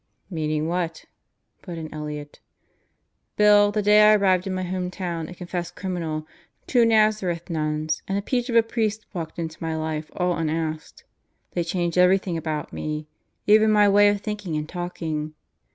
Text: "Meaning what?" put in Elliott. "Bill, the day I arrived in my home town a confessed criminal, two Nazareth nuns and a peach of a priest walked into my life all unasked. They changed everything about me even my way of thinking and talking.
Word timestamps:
"Meaning 0.31 0.67
what?" 0.67 1.05
put 1.61 1.77
in 1.77 1.93
Elliott. 1.93 2.39
"Bill, 3.37 3.71
the 3.71 3.83
day 3.83 4.01
I 4.01 4.15
arrived 4.15 4.47
in 4.47 4.53
my 4.55 4.63
home 4.63 4.89
town 4.89 5.27
a 5.29 5.35
confessed 5.35 5.75
criminal, 5.75 6.25
two 6.65 6.85
Nazareth 6.85 7.51
nuns 7.51 8.01
and 8.07 8.17
a 8.17 8.21
peach 8.23 8.49
of 8.49 8.55
a 8.55 8.63
priest 8.63 9.05
walked 9.13 9.37
into 9.37 9.61
my 9.61 9.75
life 9.75 10.09
all 10.15 10.33
unasked. 10.35 11.03
They 11.51 11.63
changed 11.63 11.99
everything 11.99 12.35
about 12.35 12.73
me 12.73 13.05
even 13.45 13.69
my 13.71 13.87
way 13.87 14.09
of 14.09 14.21
thinking 14.21 14.55
and 14.55 14.67
talking. 14.67 15.35